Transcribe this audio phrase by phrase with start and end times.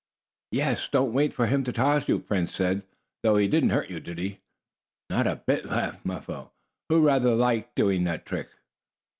[0.51, 2.81] "Yes, don't wait for him to toss you," Prince said.
[3.21, 4.39] "Though he didn't hurt you, did he?"
[5.11, 6.51] "Not a bit," laughed Mappo,
[6.89, 8.47] who rather liked doing that trick.